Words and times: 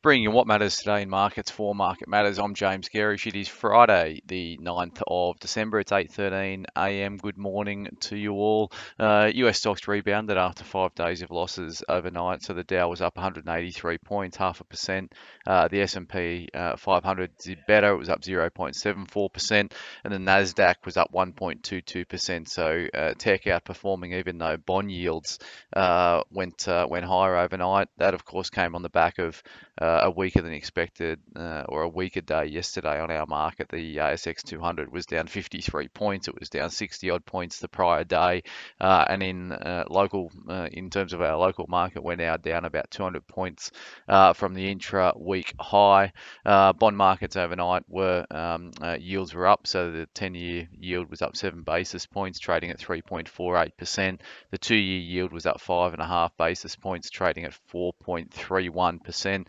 Bringing 0.00 0.22
you 0.22 0.30
what 0.30 0.46
matters 0.46 0.76
today 0.76 1.02
in 1.02 1.10
markets 1.10 1.50
for 1.50 1.74
Market 1.74 2.06
Matters. 2.06 2.38
I'm 2.38 2.54
James 2.54 2.88
Gerrish. 2.88 3.26
It 3.26 3.34
is 3.34 3.48
Friday, 3.48 4.22
the 4.26 4.56
9th 4.62 5.02
of 5.08 5.40
December. 5.40 5.80
It's 5.80 5.90
8:13 5.90 6.66
a.m. 6.76 7.16
Good 7.16 7.36
morning 7.36 7.88
to 8.02 8.16
you 8.16 8.34
all. 8.34 8.70
Uh, 8.96 9.32
US 9.34 9.58
stocks 9.58 9.88
rebounded 9.88 10.36
after 10.36 10.62
five 10.62 10.94
days 10.94 11.22
of 11.22 11.32
losses 11.32 11.82
overnight. 11.88 12.44
So 12.44 12.54
the 12.54 12.62
Dow 12.62 12.88
was 12.88 13.00
up 13.00 13.16
183 13.16 13.98
points, 13.98 14.36
half 14.36 14.60
a 14.60 14.64
percent. 14.64 15.16
Uh, 15.44 15.66
the 15.66 15.80
S&P 15.80 16.48
uh, 16.54 16.76
500 16.76 17.30
did 17.42 17.66
better. 17.66 17.90
It 17.90 17.98
was 17.98 18.08
up 18.08 18.20
0.74 18.20 19.32
percent, 19.32 19.74
and 20.04 20.12
the 20.14 20.18
Nasdaq 20.18 20.76
was 20.84 20.96
up 20.96 21.10
1.22 21.12 22.08
percent. 22.08 22.48
So 22.48 22.86
uh, 22.94 23.14
tech 23.18 23.46
outperforming, 23.46 24.16
even 24.16 24.38
though 24.38 24.58
bond 24.58 24.92
yields 24.92 25.40
uh, 25.72 26.22
went 26.30 26.68
went 26.68 27.04
higher 27.04 27.36
overnight. 27.36 27.88
That 27.96 28.14
of 28.14 28.24
course 28.24 28.48
came 28.48 28.76
on 28.76 28.82
the 28.82 28.90
back 28.90 29.18
of 29.18 29.42
uh, 29.88 30.00
a 30.04 30.10
weaker 30.10 30.42
than 30.42 30.52
expected 30.52 31.18
uh, 31.34 31.64
or 31.66 31.82
a 31.82 31.88
weaker 31.88 32.20
day 32.20 32.44
yesterday 32.44 33.00
on 33.00 33.10
our 33.10 33.26
market. 33.26 33.68
The 33.70 33.96
ASX 33.96 34.42
200 34.42 34.92
was 34.92 35.06
down 35.06 35.26
53 35.28 35.88
points. 35.88 36.28
It 36.28 36.38
was 36.38 36.50
down 36.50 36.68
60 36.68 37.08
odd 37.08 37.24
points 37.24 37.58
the 37.58 37.68
prior 37.68 38.04
day. 38.04 38.42
Uh, 38.78 39.04
and 39.08 39.22
in 39.22 39.52
uh, 39.52 39.84
local, 39.88 40.30
uh, 40.48 40.68
in 40.70 40.90
terms 40.90 41.14
of 41.14 41.22
our 41.22 41.36
local 41.38 41.66
market, 41.68 42.02
we're 42.02 42.16
now 42.16 42.36
down 42.36 42.66
about 42.66 42.90
200 42.90 43.26
points 43.26 43.70
uh, 44.08 44.34
from 44.34 44.52
the 44.52 44.70
intra 44.70 45.14
week 45.16 45.54
high. 45.58 46.12
bond 46.44 46.96
markets 46.96 47.36
overnight 47.36 47.84
were 47.88 48.26
um, 48.30 48.72
yields 48.98 49.32
were 49.32 49.46
up, 49.46 49.66
so 49.66 49.90
the 49.90 50.06
10 50.12 50.34
year 50.34 50.68
yield 50.78 51.10
was 51.10 51.22
up 51.22 51.34
seven 51.34 51.62
basis 51.62 52.04
points, 52.04 52.38
trading 52.38 52.70
at 52.70 52.78
3.48%. 52.78 54.20
The 54.50 54.58
two 54.58 54.76
year 54.76 55.00
yield 55.00 55.32
was 55.32 55.46
up 55.46 55.62
five 55.62 55.94
and 55.94 56.02
a 56.02 56.06
half 56.06 56.36
basis 56.36 56.76
points, 56.76 57.08
trading 57.08 57.44
at 57.44 57.58
4.31%. 57.72 59.46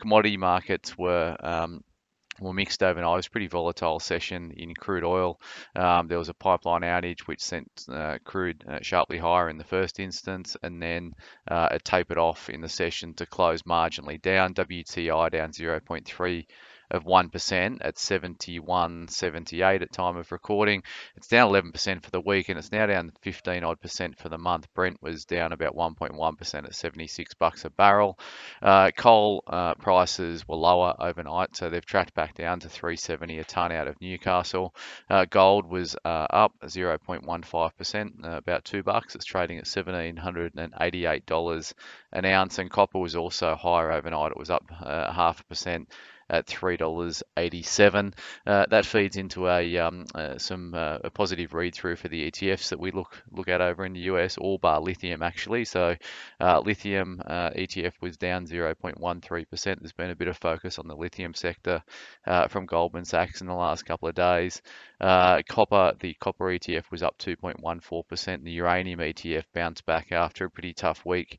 Commodity 0.00 0.36
markets 0.36 0.96
were 0.96 1.36
um, 1.40 1.82
were 2.40 2.52
mixed 2.52 2.82
overnight. 2.82 3.12
It 3.12 3.16
was 3.16 3.26
a 3.26 3.30
pretty 3.30 3.46
volatile 3.46 4.00
session 4.00 4.52
in 4.56 4.74
crude 4.74 5.04
oil. 5.04 5.40
Um, 5.76 6.08
there 6.08 6.18
was 6.18 6.28
a 6.28 6.34
pipeline 6.34 6.82
outage 6.82 7.20
which 7.26 7.42
sent 7.42 7.68
uh, 7.88 8.18
crude 8.24 8.64
uh, 8.68 8.78
sharply 8.82 9.18
higher 9.18 9.48
in 9.48 9.58
the 9.58 9.64
first 9.64 10.00
instance, 10.00 10.56
and 10.62 10.82
then 10.82 11.12
uh, 11.48 11.68
it 11.72 11.84
tapered 11.84 12.18
off 12.18 12.48
in 12.48 12.60
the 12.60 12.68
session 12.68 13.14
to 13.14 13.26
close 13.26 13.62
marginally 13.62 14.20
down. 14.20 14.54
WTI 14.54 15.30
down 15.30 15.52
0.3 15.52 16.46
of 16.92 17.04
1% 17.04 17.78
at 17.80 17.96
71.78 17.96 19.82
at 19.82 19.92
time 19.92 20.16
of 20.16 20.30
recording. 20.30 20.84
It's 21.16 21.26
down 21.26 21.50
11% 21.50 22.04
for 22.04 22.10
the 22.10 22.20
week 22.20 22.50
and 22.50 22.58
it's 22.58 22.70
now 22.70 22.86
down 22.86 23.10
15 23.22 23.64
odd 23.64 23.80
percent 23.80 24.18
for 24.18 24.28
the 24.28 24.38
month. 24.38 24.68
Brent 24.74 25.02
was 25.02 25.24
down 25.24 25.52
about 25.52 25.74
1.1% 25.74 26.64
at 26.64 26.74
76 26.74 27.34
bucks 27.34 27.64
a 27.64 27.70
barrel. 27.70 28.18
Uh, 28.60 28.90
coal 28.96 29.42
uh, 29.46 29.74
prices 29.74 30.46
were 30.46 30.56
lower 30.56 30.94
overnight, 30.98 31.56
so 31.56 31.70
they've 31.70 31.84
tracked 31.84 32.14
back 32.14 32.34
down 32.34 32.60
to 32.60 32.68
370 32.68 33.38
a 33.38 33.44
ton 33.44 33.72
out 33.72 33.88
of 33.88 34.00
Newcastle. 34.00 34.74
Uh, 35.08 35.24
gold 35.24 35.66
was 35.66 35.96
uh, 36.04 36.26
up 36.30 36.52
0.15%, 36.62 38.24
uh, 38.24 38.36
about 38.36 38.64
two 38.64 38.82
bucks. 38.82 39.14
It's 39.14 39.24
trading 39.24 39.56
at 39.58 39.64
$1,788 39.64 41.72
an 42.12 42.24
ounce, 42.26 42.58
and 42.58 42.70
copper 42.70 42.98
was 42.98 43.16
also 43.16 43.54
higher 43.54 43.90
overnight. 43.90 44.32
It 44.32 44.38
was 44.38 44.50
up 44.50 44.70
uh, 44.84 45.10
half 45.10 45.40
a 45.40 45.44
percent 45.44 45.88
at 46.30 46.46
$3.87. 46.46 48.14
Uh, 48.46 48.66
that 48.70 48.86
feeds 48.86 49.16
into 49.16 49.48
a 49.48 49.78
um, 49.78 50.04
uh, 50.14 50.38
some 50.38 50.74
uh, 50.74 50.98
a 51.04 51.10
positive 51.10 51.54
read 51.54 51.74
through 51.74 51.96
for 51.96 52.08
the 52.08 52.30
ETFs 52.30 52.70
that 52.70 52.80
we 52.80 52.90
look 52.90 53.22
look 53.30 53.48
at 53.48 53.60
over 53.60 53.84
in 53.84 53.92
the 53.92 54.00
US, 54.00 54.38
all 54.38 54.58
bar 54.58 54.80
lithium 54.80 55.22
actually. 55.22 55.64
So 55.64 55.94
uh, 56.40 56.60
lithium 56.60 57.22
uh, 57.24 57.50
ETF 57.50 57.92
was 58.00 58.16
down 58.16 58.46
0.13%. 58.46 59.64
There's 59.64 59.92
been 59.92 60.10
a 60.10 60.16
bit 60.16 60.28
of 60.28 60.36
focus 60.36 60.78
on 60.78 60.88
the 60.88 60.96
lithium 60.96 61.34
sector 61.34 61.82
uh, 62.26 62.48
from 62.48 62.66
Goldman 62.66 63.04
Sachs 63.04 63.40
in 63.40 63.46
the 63.46 63.54
last 63.54 63.84
couple 63.84 64.08
of 64.08 64.14
days. 64.14 64.62
copper, 65.00 65.92
the 66.00 66.14
copper 66.14 66.44
ETF 66.46 66.90
was 66.90 67.02
up 67.02 67.18
2.14%. 67.18 68.44
The 68.44 68.50
uranium 68.52 69.00
ETF 69.00 69.44
bounced 69.54 69.84
back 69.86 70.12
after 70.12 70.46
a 70.46 70.50
pretty 70.50 70.74
tough 70.74 71.04
week 71.04 71.38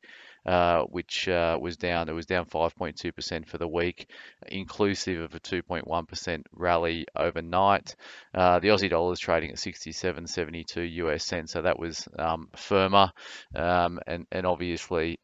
which 0.89 1.27
uh, 1.27 1.57
was 1.59 1.77
down. 1.77 2.09
It 2.09 2.13
was 2.13 2.25
down 2.25 2.45
5.2% 2.45 3.47
for 3.47 3.57
the 3.57 3.67
week, 3.67 4.09
inclusive 4.47 5.21
of 5.21 5.35
a 5.35 5.39
2.1% 5.39 6.43
rally 6.53 7.05
overnight. 7.15 7.95
Uh, 8.33 8.59
the 8.59 8.69
Aussie 8.69 8.89
dollar 8.89 9.13
is 9.13 9.19
trading 9.19 9.51
at 9.51 9.57
67.72 9.57 10.93
US 10.95 11.25
cents, 11.25 11.53
so 11.53 11.61
that 11.61 11.79
was 11.79 12.07
um, 12.17 12.49
firmer, 12.55 13.11
um, 13.55 13.99
and 14.07 14.25
and 14.31 14.45
obviously 14.45 15.19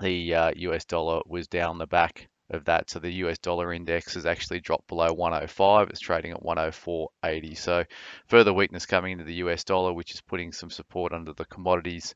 the 0.00 0.54
US 0.56 0.82
uh, 0.82 0.88
dollar 0.88 1.20
was 1.26 1.46
down 1.46 1.78
the 1.78 1.86
back 1.86 2.28
of 2.50 2.64
that. 2.66 2.90
So 2.90 2.98
the 2.98 3.12
US 3.24 3.38
dollar 3.38 3.72
index 3.72 4.14
has 4.14 4.26
actually 4.26 4.60
dropped 4.60 4.88
below 4.88 5.12
105. 5.12 5.88
It's 5.90 6.00
trading 6.00 6.32
at 6.32 6.42
104.80. 6.42 7.56
So 7.56 7.84
further 8.26 8.52
weakness 8.52 8.86
coming 8.86 9.12
into 9.12 9.24
the 9.24 9.34
US 9.34 9.64
dollar, 9.64 9.92
which 9.92 10.12
is 10.12 10.20
putting 10.20 10.52
some 10.52 10.70
support 10.70 11.12
under 11.12 11.32
the 11.32 11.44
commodities 11.44 12.14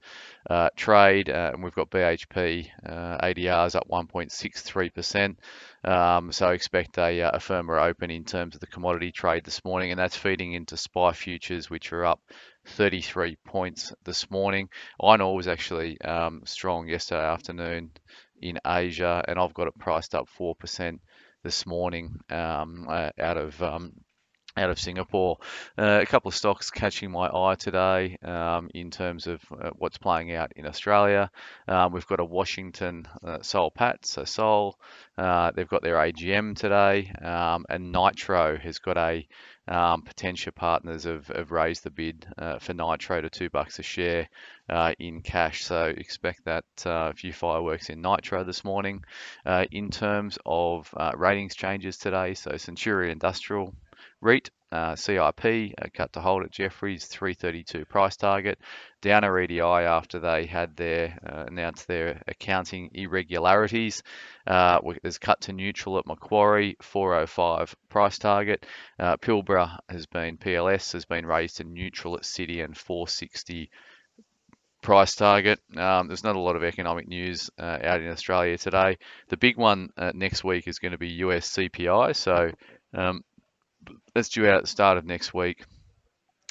uh, 0.49 0.71
trade. 0.77 1.31
Uh, 1.31 1.53
and 1.55 1.63
we've 1.63 1.75
got 1.75 1.91
BHP 1.91 2.69
uh, 2.85 3.19
ADRs 3.25 3.77
up 3.77 3.89
1.63%. 3.89 5.37
Um, 5.85 6.33
so 6.33 6.49
expect 6.49 6.99
a, 6.99 7.23
uh, 7.23 7.31
a 7.35 7.41
firmer 7.41 7.79
open 7.79 8.11
in 8.11 8.25
terms 8.25 8.55
of 8.55 8.61
the 8.61 8.67
commodity 8.67 9.13
trade 9.13 9.45
this 9.45 9.65
morning, 9.65 9.91
and 9.91 9.99
that's 9.99 10.17
feeding 10.17 10.55
into 10.55 10.77
SPI 10.77 11.13
futures, 11.13 11.69
which 11.69 11.93
are 11.93 12.07
up 12.07 12.21
33 12.67 13.37
points 13.45 13.93
this 14.05 14.31
morning. 14.31 14.69
Iron 15.03 15.21
ore 15.21 15.37
was 15.37 15.49
actually 15.49 16.01
um, 16.01 16.43
strong 16.47 16.89
yesterday 16.89 17.25
afternoon 17.25 17.91
in 18.45 18.59
Asia, 18.67 19.25
and 19.27 19.39
I've 19.39 19.55
got 19.55 19.69
it 19.69 19.79
priced 19.79 20.15
up 20.15 20.29
4% 20.29 21.01
this 21.43 21.67
morning 21.67 22.21
um, 22.31 22.87
uh, 22.89 23.11
out 23.19 23.39
of 23.39 23.61
um, 23.63 23.93
out 24.57 24.71
of 24.71 24.79
Singapore. 24.79 25.39
Uh, 25.77 26.01
a 26.03 26.07
couple 26.07 26.29
of 26.29 26.35
stocks 26.35 26.71
catching 26.71 27.11
my 27.11 27.29
eye 27.29 27.57
today 27.57 28.17
um, 28.23 28.71
in 28.75 28.91
terms 28.91 29.27
of 29.27 29.41
uh, 29.51 29.71
what's 29.77 29.99
playing 29.99 30.33
out 30.33 30.53
in 30.57 30.67
Australia. 30.67 31.31
Um, 31.67 31.93
we've 31.93 32.07
got 32.07 32.21
a 32.21 32.25
Washington 32.25 33.09
uh, 33.25 33.39
Pat, 33.75 34.07
so 34.07 34.25
Soul. 34.25 34.79
Uh, 35.19 35.51
they've 35.55 35.69
got 35.69 35.83
their 35.83 35.97
AGM 35.97 36.57
today, 36.57 37.13
um, 37.23 37.65
and 37.69 37.93
Nitro 37.93 38.57
has 38.57 38.79
got 38.79 38.97
a 38.97 39.27
um, 39.67 40.03
Potentia 40.03 40.53
partners 40.53 41.05
have, 41.05 41.27
have 41.29 41.51
raised 41.51 41.85
the 41.85 41.91
bid 41.91 42.27
uh, 42.37 42.59
for 42.59 42.75
Nitro 42.75 43.23
to 43.23 43.31
two 43.31 43.49
bucks 43.49 43.79
a 43.79 43.83
share 43.83 44.29
uh, 44.69 44.93
in 44.99 45.23
cash. 45.23 45.65
So 45.65 45.87
expect 45.87 46.45
that 46.45 46.65
uh, 46.85 47.11
a 47.11 47.15
few 47.15 47.33
fireworks 47.33 47.89
in 47.89 48.03
Nitro 48.03 48.45
this 48.45 48.65
morning. 48.65 49.05
Uh, 49.47 49.65
in 49.71 49.91
terms 49.91 50.39
of 50.45 50.93
uh, 50.97 51.13
ratings 51.17 51.55
changes 51.55 51.97
today, 51.97 52.35
so 52.35 52.51
Centuria 52.53 53.11
Industrial 53.11 53.75
REIT, 54.25 54.51
uh, 54.73 54.97
CIP, 54.97 55.75
cut 55.93 56.13
to 56.15 56.21
hold 56.21 56.45
at 56.45 56.51
Jefferies, 56.51 57.05
332 57.05 57.85
price 57.85 58.17
target. 58.17 58.59
Downer 59.03 59.39
EDI 59.39 59.61
after 59.61 60.19
they 60.19 60.47
had 60.47 60.77
their 60.77 61.19
uh, 61.25 61.45
announced 61.47 61.87
their 61.87 62.23
accounting 62.27 62.91
irregularities. 62.95 64.03
Uh, 64.47 64.81
is 65.05 65.19
cut 65.19 65.43
to 65.43 65.53
neutral 65.53 65.99
at 65.99 66.07
Macquarie, 66.07 66.77
405 66.81 67.77
price 67.91 68.19
target. 68.19 68.67
Uh, 68.99 69.17
Pilbara 69.19 69.79
has 69.89 70.07
been 70.07 70.39
PLS 70.39 70.93
has 70.95 71.05
been 71.05 71.27
raised 71.27 71.59
to 71.59 71.65
neutral 71.65 72.17
at 72.17 72.23
Citi 72.23 72.65
and 72.65 72.77
460 72.77 73.71
price 74.81 75.15
target. 75.15 75.61
Um, 75.77 76.09
there's 76.09 76.25
not 76.25 76.37
a 76.37 76.41
lot 76.41 76.57
of 76.57 76.65
economic 76.65 77.09
news 77.09 77.51
uh, 77.59 77.79
out 77.83 78.01
in 78.01 78.11
Australia 78.11 78.57
today. 78.59 78.99
The 79.29 79.37
big 79.37 79.57
one 79.57 79.91
uh, 79.97 80.13
next 80.15 80.45
week 80.45 80.67
is 80.67 80.79
going 80.79 80.93
to 80.93 80.99
be 80.99 81.09
US 81.25 81.51
CPI. 81.51 82.17
So 82.17 82.51
um, 82.93 83.23
that's 84.15 84.29
due 84.29 84.47
out 84.47 84.57
at 84.57 84.63
the 84.63 84.69
start 84.69 84.99
of 84.99 85.05
next 85.05 85.35
week. 85.35 85.65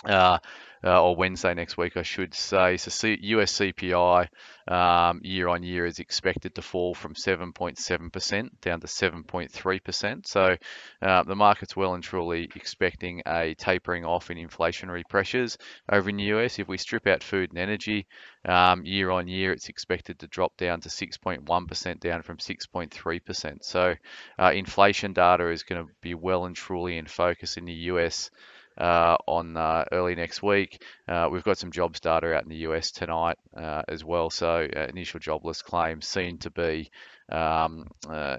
Uh, 0.05 0.39
uh, 0.83 1.01
or 1.01 1.15
Wednesday 1.15 1.53
next 1.53 1.77
week, 1.77 1.95
I 1.97 2.01
should 2.01 2.33
say. 2.33 2.77
So 2.77 2.89
C- 2.89 3.19
US 3.21 3.53
CPI 3.59 4.27
um, 4.67 5.21
year 5.23 5.47
on 5.47 5.63
year 5.63 5.85
is 5.85 5.99
expected 5.99 6.55
to 6.55 6.61
fall 6.61 6.93
from 6.93 7.13
7.7% 7.13 8.49
down 8.61 8.79
to 8.81 8.87
7.3%. 8.87 10.27
So 10.27 10.55
uh, 11.01 11.23
the 11.23 11.35
market's 11.35 11.75
well 11.75 11.93
and 11.93 12.03
truly 12.03 12.49
expecting 12.55 13.21
a 13.25 13.53
tapering 13.55 14.05
off 14.05 14.29
in 14.31 14.37
inflationary 14.37 15.03
pressures 15.07 15.57
over 15.91 16.09
in 16.09 16.17
the 16.17 16.23
US. 16.35 16.59
If 16.59 16.67
we 16.67 16.77
strip 16.77 17.07
out 17.07 17.23
food 17.23 17.51
and 17.51 17.59
energy, 17.59 18.07
um, 18.45 18.85
year 18.85 19.09
on 19.09 19.27
year, 19.27 19.53
it's 19.53 19.69
expected 19.69 20.19
to 20.19 20.27
drop 20.27 20.55
down 20.57 20.81
to 20.81 20.89
6.1% 20.89 21.99
down 21.99 22.21
from 22.21 22.37
6.3%. 22.37 23.63
So 23.63 23.95
uh, 24.39 24.51
inflation 24.53 25.13
data 25.13 25.49
is 25.49 25.63
going 25.63 25.85
to 25.85 25.91
be 26.01 26.13
well 26.13 26.45
and 26.45 26.55
truly 26.55 26.97
in 26.97 27.05
focus 27.05 27.57
in 27.57 27.65
the 27.65 27.73
US 27.73 28.29
uh, 28.77 29.15
on 29.27 29.55
uh, 29.57 29.85
early 29.91 30.15
next 30.15 30.41
week. 30.41 30.81
Uh, 31.07 31.27
we've 31.31 31.43
got 31.43 31.57
some 31.57 31.71
jobs 31.71 31.99
data 31.99 32.33
out 32.33 32.43
in 32.43 32.49
the 32.49 32.67
US 32.67 32.91
tonight 32.91 33.37
uh, 33.55 33.83
as 33.87 34.03
well. 34.03 34.29
So 34.29 34.67
uh, 34.75 34.87
initial 34.89 35.19
jobless 35.19 35.61
claims 35.61 36.07
seem 36.07 36.37
to 36.39 36.49
be 36.49 36.89
um, 37.31 37.87
uh, 38.09 38.37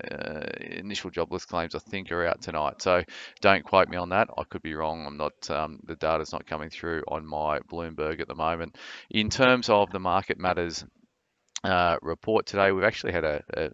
initial 0.60 1.10
jobless 1.10 1.44
claims 1.44 1.74
I 1.74 1.78
think 1.78 2.12
are 2.12 2.26
out 2.26 2.42
tonight. 2.42 2.82
So 2.82 3.02
don't 3.40 3.64
quote 3.64 3.88
me 3.88 3.96
on 3.96 4.10
that. 4.10 4.28
I 4.36 4.44
could 4.44 4.62
be 4.62 4.74
wrong. 4.74 5.06
I'm 5.06 5.16
not. 5.16 5.50
Um, 5.50 5.80
the 5.84 5.96
data's 5.96 6.32
not 6.32 6.46
coming 6.46 6.70
through 6.70 7.02
on 7.08 7.26
my 7.26 7.60
Bloomberg 7.60 8.20
at 8.20 8.28
the 8.28 8.34
moment. 8.34 8.76
In 9.10 9.30
terms 9.30 9.68
of 9.68 9.90
the 9.90 10.00
market 10.00 10.38
matters 10.38 10.84
report 12.02 12.46
today. 12.46 12.72
We've 12.72 12.84
actually 12.84 13.12
had 13.12 13.24
a, 13.24 13.42
a, 13.56 13.70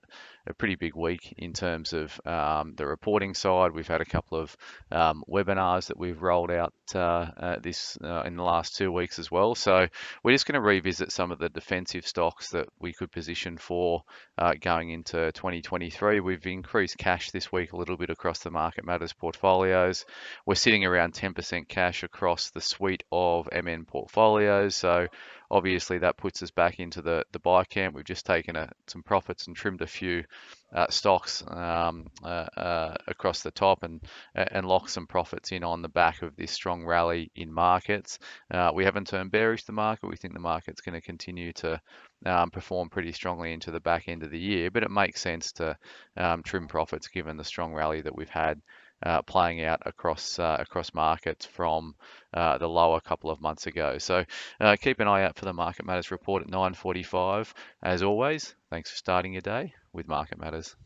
a 0.47 0.55
pretty 0.55 0.75
big 0.75 0.95
week 0.95 1.35
in 1.39 1.53
terms 1.53 1.93
of 1.93 2.19
um, 2.27 2.75
the 2.77 2.87
reporting 2.87 3.35
side. 3.35 3.73
We've 3.73 3.87
had 3.87 4.01
a 4.01 4.07
couple 4.07 4.39
of 4.39 4.57
um, 4.91 5.23
webinars 5.29 5.87
that 5.87 5.99
we've 5.99 6.21
rolled 6.21 6.51
out 6.51 6.73
uh, 6.95 6.99
uh, 6.99 7.57
this 7.63 7.99
uh, 8.03 8.23
in 8.23 8.37
the 8.37 8.43
last 8.43 8.77
two 8.77 8.91
weeks 8.91 9.19
as 9.19 9.31
well. 9.31 9.55
So 9.55 9.87
we're 10.23 10.33
just 10.33 10.47
going 10.47 10.61
to 10.61 10.61
revisit 10.61 11.13
some 11.13 11.31
of 11.31 11.39
the 11.39 11.49
defensive 11.49 12.07
stocks 12.07 12.51
that 12.51 12.69
we 12.79 12.93
could 12.93 13.13
position 13.13 13.59
for 13.59 14.03
uh, 14.39 14.55
going 14.61 14.91
into 14.91 15.31
2023. 15.33 16.21
We've 16.21 16.47
increased 16.47 16.99
cash 16.99 17.31
this 17.31 17.53
week 17.53 17.73
a 17.73 17.77
little 17.77 17.97
bit 17.97 18.11
across 18.11 18.41
the 18.41 18.51
Market 18.51 18.85
Matters 18.85 19.13
portfolios. 19.13 20.05
We're 20.47 20.55
sitting 20.55 20.85
around 20.85 21.15
10% 21.15 21.69
cash 21.69 22.03
across 22.03 22.51
the 22.51 22.61
suite 22.61 23.05
of 23.13 23.49
MN 23.53 23.85
portfolios. 23.85 24.75
So 24.75 25.07
obviously 25.51 25.99
that 25.99 26.17
puts 26.17 26.43
us 26.43 26.51
back 26.51 26.79
into 26.79 27.03
the, 27.03 27.25
the 27.33 27.41
buy 27.41 27.65
camp. 27.65 27.95
We've 27.95 28.05
just 28.05 28.27
taken 28.27 28.57
a, 28.57 28.71
some 28.87 29.03
profits 29.03 29.47
and 29.47 29.57
trimmed 29.57 29.83
a 29.83 29.87
few 29.87 30.25
uh, 30.73 30.87
stocks 30.89 31.43
um, 31.49 32.07
uh, 32.23 32.47
uh, 32.57 32.95
across 33.09 33.43
the 33.43 33.51
top 33.51 33.83
and 33.83 34.01
and 34.35 34.67
locked 34.67 34.91
some 34.91 35.07
profits 35.07 35.53
in 35.53 35.65
on 35.65 35.83
the 35.83 35.89
back 35.89 36.23
of 36.23 36.37
this 36.37 36.53
strong 36.53 36.85
rally 36.85 37.31
in 37.35 37.53
markets. 37.53 38.19
Uh, 38.51 38.71
we 38.75 38.85
haven't 38.85 39.09
turned 39.09 39.31
bearish 39.31 39.65
the 39.65 39.73
market. 39.73 40.09
We 40.09 40.17
think 40.17 40.35
the 40.35 40.41
market's 40.41 40.81
going 40.81 40.95
to 40.95 41.01
continue 41.01 41.53
to 41.55 41.81
um, 42.25 42.51
perform 42.51 42.89
pretty 42.89 43.13
strongly 43.13 43.53
into 43.53 43.71
the 43.71 43.81
back 43.81 44.09
end 44.09 44.23
of 44.23 44.31
the 44.31 44.39
year, 44.39 44.71
but 44.71 44.83
it 44.83 44.91
makes 44.91 45.21
sense 45.21 45.53
to 45.53 45.77
um, 46.17 46.43
trim 46.43 46.69
profits 46.69 47.09
given 47.09 47.37
the 47.37 47.45
strong 47.45 47.73
rally 47.73 48.03
that 48.03 48.15
we've 48.15 48.29
had 48.29 48.61
uh, 49.03 49.23
playing 49.23 49.65
out 49.65 49.81
across 49.87 50.39
uh, 50.39 50.57
across 50.61 50.93
markets 50.95 51.47
from 51.47 51.95
uh, 52.35 52.59
the 52.59 52.69
lower 52.69 53.01
couple 53.01 53.31
of 53.31 53.41
months 53.41 53.67
ago. 53.67 53.99
So 53.99 54.25
uh, 54.61 54.77
keep 54.81 55.01
an 55.01 55.09
eye 55.09 55.25
out 55.25 55.37
for 55.37 55.47
the 55.47 55.53
Market 55.53 55.87
Matters 55.87 56.11
report 56.11 56.43
at 56.43 56.49
9:45. 56.49 57.53
As 57.83 58.03
always, 58.03 58.55
thanks 58.71 58.91
for 58.91 58.97
starting 58.97 59.33
your 59.33 59.43
day 59.43 59.75
with 59.93 60.09
Market 60.09 60.39
Matters. 60.39 60.77